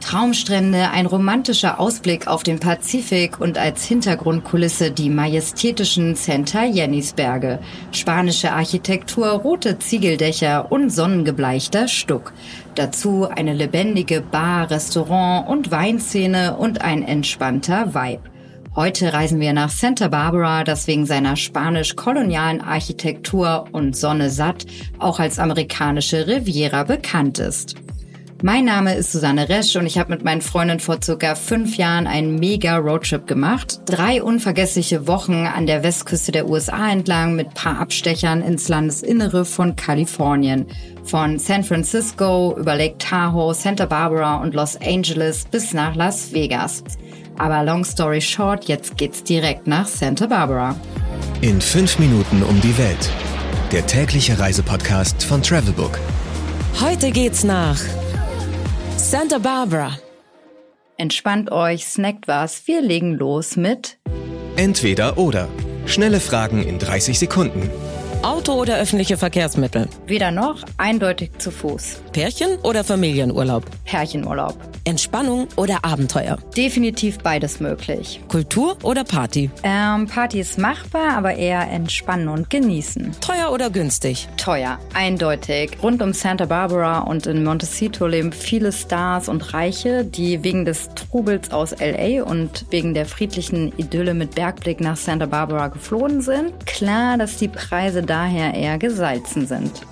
Traumstrände, 0.00 0.90
ein 0.90 1.06
romantischer 1.06 1.80
Ausblick 1.80 2.26
auf 2.26 2.42
den 2.42 2.60
Pazifik 2.60 3.40
und 3.40 3.58
als 3.58 3.84
Hintergrundkulisse 3.84 4.90
die 4.90 5.10
majestätischen 5.10 6.14
Santa 6.14 6.64
Jennisberge. 6.64 7.58
Spanische 7.92 8.52
Architektur, 8.52 9.28
rote 9.28 9.78
Ziegeldächer 9.78 10.70
und 10.70 10.90
sonnengebleichter 10.90 11.88
Stuck. 11.88 12.32
Dazu 12.74 13.28
eine 13.28 13.54
lebendige 13.54 14.20
Bar, 14.20 14.70
Restaurant 14.70 15.48
und 15.48 15.70
Weinszene 15.70 16.56
und 16.56 16.80
ein 16.80 17.02
entspannter 17.02 17.94
Vibe. 17.94 18.22
Heute 18.76 19.12
reisen 19.12 19.40
wir 19.40 19.52
nach 19.52 19.70
Santa 19.70 20.06
Barbara, 20.06 20.62
das 20.62 20.86
wegen 20.86 21.04
seiner 21.04 21.34
spanisch-kolonialen 21.34 22.60
Architektur 22.60 23.64
und 23.72 23.96
Sonne 23.96 24.30
satt 24.30 24.66
auch 25.00 25.18
als 25.18 25.40
amerikanische 25.40 26.28
Riviera 26.28 26.84
bekannt 26.84 27.40
ist. 27.40 27.74
Mein 28.40 28.66
Name 28.66 28.94
ist 28.94 29.10
Susanne 29.10 29.48
Resch 29.48 29.74
und 29.74 29.84
ich 29.84 29.98
habe 29.98 30.12
mit 30.12 30.22
meinen 30.22 30.42
Freunden 30.42 30.78
vor 30.78 30.98
circa 31.02 31.34
fünf 31.34 31.76
Jahren 31.76 32.06
einen 32.06 32.36
mega 32.36 32.76
Roadtrip 32.76 33.26
gemacht. 33.26 33.80
Drei 33.84 34.22
unvergessliche 34.22 35.08
Wochen 35.08 35.44
an 35.46 35.66
der 35.66 35.82
Westküste 35.82 36.30
der 36.30 36.48
USA 36.48 36.88
entlang 36.88 37.34
mit 37.34 37.54
paar 37.54 37.80
Abstechern 37.80 38.40
ins 38.40 38.68
Landesinnere 38.68 39.44
von 39.44 39.74
Kalifornien. 39.74 40.66
Von 41.02 41.40
San 41.40 41.64
Francisco 41.64 42.56
über 42.56 42.76
Lake 42.76 42.98
Tahoe, 42.98 43.54
Santa 43.54 43.86
Barbara 43.86 44.36
und 44.36 44.54
Los 44.54 44.76
Angeles 44.80 45.44
bis 45.50 45.72
nach 45.72 45.96
Las 45.96 46.32
Vegas. 46.32 46.84
Aber 47.38 47.64
long 47.64 47.84
story 47.84 48.20
short, 48.20 48.66
jetzt 48.66 48.96
geht's 48.96 49.24
direkt 49.24 49.66
nach 49.66 49.88
Santa 49.88 50.26
Barbara. 50.26 50.76
In 51.40 51.60
fünf 51.60 51.98
Minuten 51.98 52.44
um 52.44 52.60
die 52.60 52.78
Welt. 52.78 53.10
Der 53.72 53.84
tägliche 53.84 54.38
Reisepodcast 54.38 55.24
von 55.24 55.42
Travelbook. 55.42 55.98
Heute 56.80 57.10
geht's 57.10 57.42
nach 57.42 57.80
Santa 59.10 59.38
Barbara. 59.38 59.98
Entspannt 60.98 61.50
euch, 61.50 61.86
snackt 61.86 62.28
was. 62.28 62.66
Wir 62.66 62.82
legen 62.82 63.14
los 63.14 63.56
mit 63.56 63.96
Entweder 64.56 65.16
oder. 65.16 65.48
Schnelle 65.86 66.20
Fragen 66.20 66.62
in 66.62 66.78
30 66.78 67.18
Sekunden. 67.18 67.70
Auto 68.22 68.54
oder 68.54 68.78
öffentliche 68.78 69.16
Verkehrsmittel? 69.16 69.88
Weder 70.06 70.32
noch, 70.32 70.64
eindeutig 70.76 71.30
zu 71.38 71.52
Fuß. 71.52 72.02
Pärchen 72.12 72.58
oder 72.64 72.82
Familienurlaub? 72.82 73.64
Pärchenurlaub. 73.84 74.56
Entspannung 74.82 75.46
oder 75.56 75.84
Abenteuer? 75.84 76.38
Definitiv 76.56 77.18
beides 77.18 77.60
möglich. 77.60 78.20
Kultur 78.28 78.76
oder 78.82 79.04
Party? 79.04 79.50
Ähm, 79.62 80.06
Party 80.06 80.40
ist 80.40 80.58
machbar, 80.58 81.16
aber 81.16 81.34
eher 81.34 81.60
entspannen 81.70 82.28
und 82.28 82.50
genießen. 82.50 83.12
Teuer 83.20 83.52
oder 83.52 83.70
günstig? 83.70 84.28
Teuer, 84.36 84.78
eindeutig. 84.94 85.78
Rund 85.82 86.02
um 86.02 86.12
Santa 86.12 86.46
Barbara 86.46 87.00
und 87.00 87.26
in 87.26 87.44
Montecito 87.44 88.06
leben 88.06 88.32
viele 88.32 88.72
Stars 88.72 89.28
und 89.28 89.52
Reiche, 89.52 90.04
die 90.04 90.42
wegen 90.42 90.64
des 90.64 90.88
Trubels 90.94 91.52
aus 91.52 91.72
LA 91.78 92.24
und 92.24 92.64
wegen 92.70 92.94
der 92.94 93.06
friedlichen 93.06 93.72
Idylle 93.76 94.14
mit 94.14 94.34
Bergblick 94.34 94.80
nach 94.80 94.96
Santa 94.96 95.26
Barbara 95.26 95.68
geflohen 95.68 96.20
sind. 96.22 96.66
Klar, 96.66 97.18
dass 97.18 97.36
die 97.36 97.48
Preise 97.48 98.02
daher 98.08 98.54
eher 98.54 98.78
gesalzen 98.78 99.46
sind. 99.46 99.82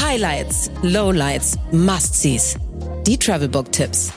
Highlights, 0.00 0.70
Lowlights, 0.82 1.58
Must-Sees. 1.70 2.56
Die 3.06 3.18
Travelbook-Tipps. 3.18 4.12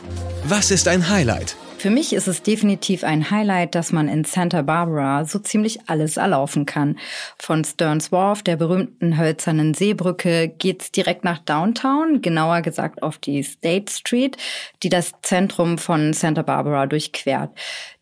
Was 0.45 0.71
ist 0.71 0.87
ein 0.87 1.09
Highlight? 1.09 1.55
Für 1.85 1.91
mich 1.91 2.13
ist 2.13 2.27
es 2.27 2.41
definitiv 2.41 3.03
ein 3.03 3.29
Highlight, 3.29 3.75
dass 3.75 3.91
man 3.91 4.07
in 4.07 4.23
Santa 4.23 4.63
Barbara 4.63 5.25
so 5.25 5.37
ziemlich 5.37 5.87
alles 5.87 6.17
erlaufen 6.17 6.65
kann. 6.65 6.97
Von 7.37 7.63
Stearns 7.63 8.11
Wharf, 8.11 8.41
der 8.41 8.55
berühmten 8.55 9.19
hölzernen 9.19 9.75
Seebrücke, 9.75 10.47
geht's 10.47 10.91
direkt 10.91 11.23
nach 11.23 11.37
Downtown, 11.39 12.23
genauer 12.23 12.61
gesagt 12.61 13.03
auf 13.03 13.19
die 13.19 13.43
State 13.43 13.91
Street, 13.91 14.37
die 14.81 14.89
das 14.89 15.11
Zentrum 15.21 15.77
von 15.77 16.13
Santa 16.13 16.41
Barbara 16.41 16.87
durchquert. 16.87 17.51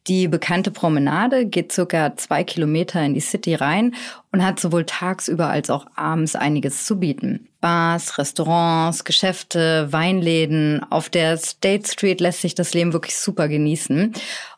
Die 0.07 0.27
bekannte 0.27 0.69
Promenade 0.69 1.45
geht 1.45 1.71
circa 1.71 2.17
zwei 2.17 2.43
Kilometer 2.43 3.01
in 3.01 3.13
die 3.13 3.21
City 3.21 3.55
rein 3.55 3.95
und 4.33 4.43
hat 4.43 4.59
sowohl 4.59 4.85
tagsüber 4.85 5.47
als 5.47 5.69
auch 5.69 5.85
abends 5.95 6.35
einiges 6.35 6.85
zu 6.85 6.99
bieten. 6.99 7.47
Bars, 7.61 8.17
Restaurants, 8.17 9.05
Geschäfte, 9.05 9.87
Weinläden. 9.91 10.85
Auf 10.89 11.09
der 11.09 11.37
State 11.37 11.87
Street 11.87 12.19
lässt 12.19 12.41
sich 12.41 12.53
das 12.53 12.73
Leben 12.73 12.91
wirklich 12.91 13.15
super 13.15 13.47
genießen. 13.47 14.11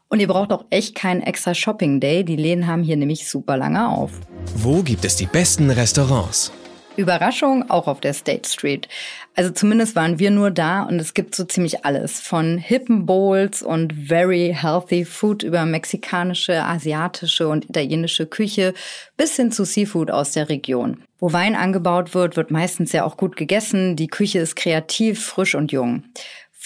Und 0.08 0.20
ihr 0.20 0.28
braucht 0.28 0.52
auch 0.52 0.66
echt 0.72 0.96
keinen 0.96 1.22
extra 1.22 1.54
Shopping 1.54 2.00
Day. 2.00 2.24
Die 2.24 2.36
Läden 2.36 2.66
haben 2.66 2.82
hier 2.82 2.98
nämlich 2.98 3.30
super 3.30 3.58
lange 3.58 3.88
auf. 3.88 4.12
Wo 4.56 4.82
gibt 4.82 5.06
es 5.06 5.16
die 5.16 5.28
besten 5.28 5.70
Restaurants? 5.70 6.52
Überraschung 6.98 7.70
auch 7.70 7.88
auf 7.88 8.02
der 8.02 8.14
State 8.14 8.50
Street. 8.50 8.88
Also 9.36 9.52
zumindest 9.52 9.96
waren 9.96 10.20
wir 10.20 10.32
nur 10.32 10.52
da 10.52 10.84
und 10.84 11.00
es 11.00 11.14
gibt 11.14 11.36
so 11.36 11.44
ziemlich 11.44 11.86
alles. 11.86 12.22
Von 12.22 12.58
hippen 12.58 13.06
Bowls 13.06 13.62
und 13.62 13.94
very 13.94 14.56
healthy 14.60 15.06
food 15.06 15.44
über 15.44 15.66
mexikanische, 15.66 16.64
asiatische 16.64 17.48
und 17.48 17.66
italienische 17.66 18.26
Küche 18.26 18.74
bis 19.18 19.36
hin 19.36 19.52
zu 19.52 19.66
Seafood 19.66 20.12
aus 20.12 20.32
der 20.32 20.50
Region. 20.50 21.04
Wo 21.20 21.34
Wein 21.34 21.56
angebaut 21.56 22.14
wird, 22.14 22.38
wird 22.38 22.52
meistens 22.52 22.92
ja 22.92 23.04
auch 23.04 23.18
gut 23.18 23.36
gegessen. 23.36 23.96
Die 23.96 24.08
Küche 24.08 24.40
ist 24.40 24.56
kreativ, 24.56 25.26
frisch 25.26 25.56
und 25.56 25.72
jung. 25.72 26.04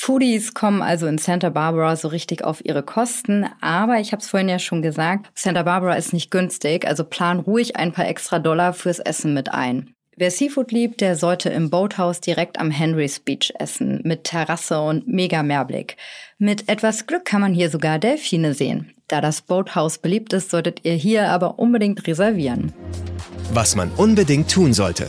Foodies 0.02 0.54
kommen 0.54 0.82
also 0.82 1.08
in 1.08 1.18
Santa 1.18 1.50
Barbara 1.50 1.98
so 1.98 2.08
richtig 2.08 2.46
auf 2.46 2.64
ihre 2.64 2.84
Kosten, 2.84 3.46
aber 3.60 4.00
ich 4.00 4.14
habe 4.14 4.22
es 4.22 4.30
vorhin 4.30 4.48
ja 4.48 4.58
schon 4.58 4.82
gesagt, 4.82 5.30
Santa 5.36 5.64
Barbara 5.64 5.96
ist 5.96 6.14
nicht 6.14 6.32
günstig, 6.32 6.88
also 6.88 7.04
plan 7.04 7.40
ruhig 7.40 7.76
ein 7.76 7.92
paar 7.92 8.08
extra 8.08 8.40
Dollar 8.40 8.72
fürs 8.72 9.00
Essen 9.00 9.34
mit 9.34 9.52
ein. 9.52 9.94
Wer 10.22 10.32
Seafood 10.32 10.74
liebt, 10.74 11.00
der 11.00 11.16
sollte 11.16 11.48
im 11.48 11.70
Boathouse 11.70 12.20
direkt 12.20 12.60
am 12.60 12.72
Henry's 12.72 13.22
Beach 13.22 13.54
essen, 13.58 14.02
mit 14.04 14.26
Terrasse 14.26 14.82
und 14.82 15.08
mega 15.08 15.44
Meerblick. 15.44 15.96
Mit 16.38 16.68
etwas 16.68 17.08
Glück 17.08 17.24
kann 17.24 17.40
man 17.40 17.54
hier 17.54 17.70
sogar 17.70 18.00
Delfine 18.00 18.54
sehen. 18.54 18.94
Da 19.08 19.22
das 19.22 19.42
Boathouse 19.42 19.98
beliebt 19.98 20.34
ist, 20.34 20.52
solltet 20.52 20.82
ihr 20.84 20.96
hier 20.96 21.30
aber 21.30 21.58
unbedingt 21.58 22.06
reservieren. 22.06 22.74
Was 23.54 23.78
man 23.78 23.92
unbedingt 23.96 24.52
tun 24.52 24.74
sollte. 24.74 25.08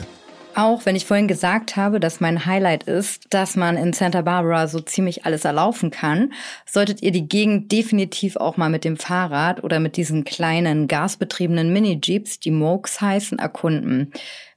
Auch 0.55 0.87
wenn 0.87 0.95
ich 0.95 1.07
vorhin 1.07 1.27
gesagt 1.29 1.77
habe, 1.77 1.99
dass 1.99 2.21
mein 2.21 2.47
Highlight 2.47 2.85
ist, 2.85 3.27
dass 3.31 3.57
man 3.57 3.77
in 3.77 3.93
Santa 3.93 4.23
Barbara 4.23 4.69
so 4.69 4.79
ziemlich 4.81 5.25
alles 5.25 5.45
erlaufen 5.45 5.91
kann, 5.91 6.33
solltet 6.67 7.03
ihr 7.03 7.11
die 7.11 7.29
Gegend 7.29 7.73
definitiv 7.73 8.37
auch 8.37 8.57
mal 8.57 8.71
mit 8.71 8.85
dem 8.85 8.97
Fahrrad 8.97 9.65
oder 9.65 9.81
mit 9.81 9.97
diesen 9.97 10.25
kleinen 10.25 10.87
gasbetriebenen 10.87 11.73
Mini-Jeeps, 11.73 12.39
die 12.39 12.51
Mokes 12.51 13.01
heißen, 13.01 13.39
erkunden. 13.39 14.13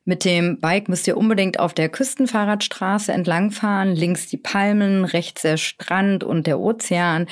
Mit 0.05 0.25
dem 0.25 0.59
Bike 0.59 0.89
müsst 0.89 1.07
ihr 1.07 1.15
unbedingt 1.15 1.59
auf 1.59 1.73
der 1.73 1.87
Küstenfahrradstraße 1.87 3.13
entlangfahren. 3.13 3.95
Links 3.95 4.27
die 4.27 4.37
Palmen, 4.37 5.05
rechts 5.05 5.43
der 5.43 5.55
Strand 5.55 6.25
und 6.25 6.45
der 6.45 6.59
Ozean. 6.59 7.27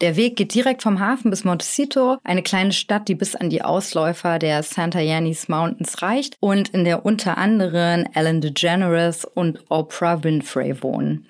Der 0.00 0.16
Weg 0.16 0.36
geht 0.36 0.54
direkt 0.54 0.82
vom 0.82 1.00
Hafen 1.00 1.30
bis 1.30 1.44
Montecito, 1.44 2.18
eine 2.24 2.42
kleine 2.42 2.72
Stadt, 2.72 3.08
die 3.08 3.14
bis 3.14 3.34
an 3.36 3.50
die 3.50 3.62
Ausläufer 3.62 4.38
der 4.38 4.62
Santa 4.62 5.00
Yanis 5.00 5.48
Mountains 5.48 6.02
reicht 6.02 6.36
und 6.40 6.68
in 6.70 6.84
der 6.84 7.04
unter 7.04 7.38
anderem 7.38 8.06
Ellen 8.12 8.40
DeGeneres 8.40 9.24
und 9.24 9.64
Oprah 9.68 10.22
Winfrey 10.24 10.82
wohnen. 10.82 11.26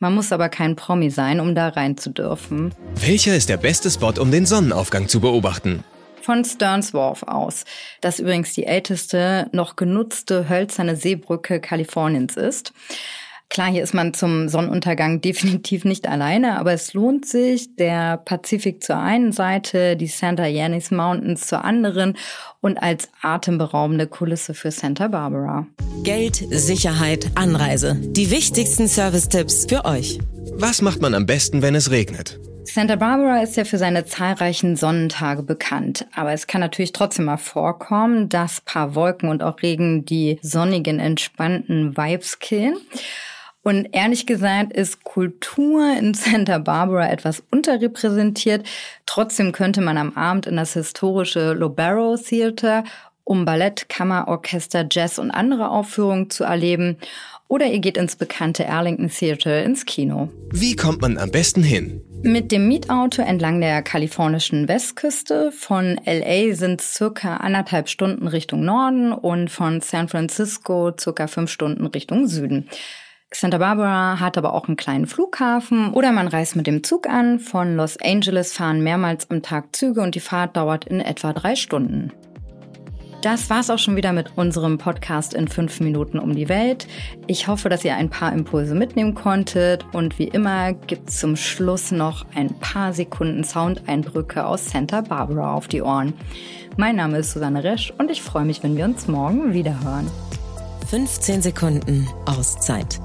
Man 0.00 0.14
muss 0.14 0.32
aber 0.32 0.48
kein 0.48 0.76
Promi 0.76 1.10
sein, 1.10 1.40
um 1.40 1.54
da 1.56 1.68
rein 1.68 1.96
zu 1.96 2.10
dürfen. 2.10 2.72
Welcher 2.94 3.36
ist 3.36 3.48
der 3.48 3.56
beste 3.56 3.90
Spot, 3.90 4.14
um 4.20 4.30
den 4.30 4.46
Sonnenaufgang 4.46 5.08
zu 5.08 5.20
beobachten? 5.20 5.82
Von 6.28 6.44
Stearns 6.44 6.92
Wharf 6.92 7.22
aus, 7.22 7.64
das 8.02 8.18
übrigens 8.18 8.52
die 8.52 8.66
älteste 8.66 9.48
noch 9.52 9.76
genutzte 9.76 10.46
hölzerne 10.50 10.94
Seebrücke 10.94 11.58
Kaliforniens 11.58 12.36
ist. 12.36 12.74
Klar, 13.48 13.70
hier 13.70 13.82
ist 13.82 13.94
man 13.94 14.12
zum 14.12 14.50
Sonnenuntergang 14.50 15.20
definitiv 15.22 15.86
nicht 15.86 16.06
alleine, 16.06 16.58
aber 16.58 16.74
es 16.74 16.92
lohnt 16.92 17.24
sich. 17.24 17.74
Der 17.76 18.18
Pazifik 18.18 18.84
zur 18.84 18.98
einen 18.98 19.32
Seite, 19.32 19.96
die 19.96 20.06
Santa 20.06 20.44
Yanis 20.44 20.90
Mountains 20.90 21.46
zur 21.46 21.64
anderen 21.64 22.14
und 22.60 22.76
als 22.76 23.08
atemberaubende 23.22 24.06
Kulisse 24.06 24.52
für 24.52 24.70
Santa 24.70 25.08
Barbara. 25.08 25.66
Geld, 26.02 26.44
Sicherheit, 26.50 27.30
Anreise. 27.36 27.96
Die 27.98 28.30
wichtigsten 28.30 28.86
Service-Tipps 28.86 29.64
für 29.66 29.86
euch. 29.86 30.18
Was 30.52 30.82
macht 30.82 31.00
man 31.00 31.14
am 31.14 31.24
besten, 31.24 31.62
wenn 31.62 31.74
es 31.74 31.90
regnet? 31.90 32.38
Santa 32.72 32.96
Barbara 32.96 33.42
ist 33.42 33.56
ja 33.56 33.64
für 33.64 33.78
seine 33.78 34.04
zahlreichen 34.04 34.76
Sonnentage 34.76 35.42
bekannt, 35.42 36.06
aber 36.14 36.32
es 36.32 36.46
kann 36.46 36.60
natürlich 36.60 36.92
trotzdem 36.92 37.24
mal 37.24 37.38
vorkommen, 37.38 38.28
dass 38.28 38.60
paar 38.60 38.94
Wolken 38.94 39.30
und 39.30 39.42
auch 39.42 39.62
Regen 39.62 40.04
die 40.04 40.38
sonnigen, 40.42 40.98
entspannten 40.98 41.96
Vibes 41.96 42.38
killen. 42.40 42.76
Und 43.62 43.88
ehrlich 43.92 44.26
gesagt 44.26 44.72
ist 44.72 45.02
Kultur 45.02 45.96
in 45.98 46.14
Santa 46.14 46.58
Barbara 46.58 47.10
etwas 47.10 47.42
unterrepräsentiert. 47.50 48.66
Trotzdem 49.06 49.52
könnte 49.52 49.80
man 49.80 49.98
am 49.98 50.16
Abend 50.16 50.46
in 50.46 50.56
das 50.56 50.74
historische 50.74 51.54
Lobero 51.54 52.16
Theater, 52.16 52.84
um 53.24 53.44
Ballett, 53.44 53.88
Kammerorchester, 53.88 54.86
Jazz 54.90 55.18
und 55.18 55.30
andere 55.30 55.70
Aufführungen 55.70 56.30
zu 56.30 56.44
erleben. 56.44 56.96
Oder 57.48 57.66
ihr 57.66 57.80
geht 57.80 57.96
ins 57.96 58.14
bekannte 58.14 58.68
Arlington 58.68 59.08
Theater 59.08 59.64
ins 59.64 59.86
Kino. 59.86 60.28
Wie 60.52 60.76
kommt 60.76 61.00
man 61.00 61.16
am 61.16 61.30
besten 61.30 61.62
hin? 61.62 62.02
Mit 62.22 62.52
dem 62.52 62.68
Mietauto 62.68 63.22
entlang 63.22 63.60
der 63.60 63.80
kalifornischen 63.82 64.68
Westküste. 64.68 65.50
Von 65.52 65.98
LA 66.04 66.54
sind 66.54 66.82
circa 66.82 67.38
anderthalb 67.38 67.88
Stunden 67.88 68.28
Richtung 68.28 68.64
Norden 68.64 69.12
und 69.12 69.50
von 69.50 69.80
San 69.80 70.08
Francisco 70.08 70.92
circa 70.98 71.26
fünf 71.26 71.50
Stunden 71.50 71.86
Richtung 71.86 72.26
Süden. 72.26 72.68
Santa 73.30 73.58
Barbara 73.58 74.20
hat 74.20 74.36
aber 74.38 74.54
auch 74.54 74.68
einen 74.68 74.76
kleinen 74.76 75.06
Flughafen 75.06 75.92
oder 75.92 76.12
man 76.12 76.28
reist 76.28 76.56
mit 76.56 76.66
dem 76.66 76.82
Zug 76.82 77.08
an. 77.08 77.38
Von 77.38 77.76
Los 77.76 77.96
Angeles 78.02 78.52
fahren 78.52 78.82
mehrmals 78.82 79.30
am 79.30 79.42
Tag 79.42 79.76
Züge 79.76 80.00
und 80.00 80.14
die 80.14 80.20
Fahrt 80.20 80.56
dauert 80.56 80.86
in 80.86 81.00
etwa 81.00 81.32
drei 81.32 81.54
Stunden. 81.54 82.12
Das 83.22 83.50
war's 83.50 83.68
auch 83.68 83.78
schon 83.78 83.96
wieder 83.96 84.12
mit 84.12 84.36
unserem 84.36 84.78
Podcast 84.78 85.34
in 85.34 85.48
fünf 85.48 85.80
Minuten 85.80 86.20
um 86.20 86.36
die 86.36 86.48
Welt. 86.48 86.86
Ich 87.26 87.48
hoffe, 87.48 87.68
dass 87.68 87.84
ihr 87.84 87.96
ein 87.96 88.10
paar 88.10 88.32
Impulse 88.32 88.76
mitnehmen 88.76 89.16
konntet 89.16 89.84
und 89.92 90.20
wie 90.20 90.28
immer 90.28 90.72
gibt's 90.72 91.18
zum 91.18 91.34
Schluss 91.34 91.90
noch 91.90 92.26
ein 92.36 92.54
paar 92.60 92.92
Sekunden 92.92 93.42
Soundeindrücke 93.42 94.46
aus 94.46 94.70
Santa 94.70 95.00
Barbara 95.00 95.54
auf 95.54 95.66
die 95.66 95.82
Ohren. 95.82 96.12
Mein 96.76 96.94
Name 96.94 97.18
ist 97.18 97.32
Susanne 97.32 97.64
Resch 97.64 97.92
und 97.98 98.08
ich 98.08 98.22
freue 98.22 98.44
mich, 98.44 98.62
wenn 98.62 98.76
wir 98.76 98.84
uns 98.84 99.08
morgen 99.08 99.52
wieder 99.52 99.82
hören. 99.82 100.08
15 100.88 101.42
Sekunden 101.42 102.08
Auszeit 102.24 103.00